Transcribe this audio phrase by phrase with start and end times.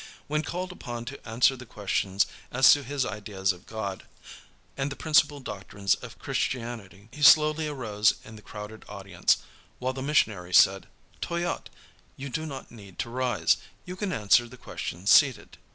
[0.25, 4.01] When called upon to answer the questions as to his ideas of God,
[4.75, 9.37] and the principal doctrines of Christianity, he slowly arose in the crowded audience,
[9.77, 10.87] while the missionary said,
[11.21, 11.69] "Toyatte,
[12.17, 13.57] you do not need to rise.
[13.85, 15.59] You can answer the questions seated."